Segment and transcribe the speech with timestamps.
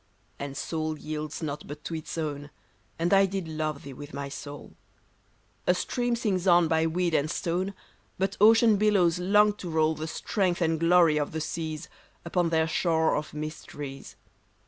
[0.39, 2.49] And soul yields not but to its own;
[2.97, 4.73] And I did love thee wdth my soul;
[5.67, 7.75] A stream sings on by weed and stone,
[8.17, 11.87] But ocean billows long to roll The strength and glory of the .seas,
[12.25, 14.15] Upon their shore of mysteries.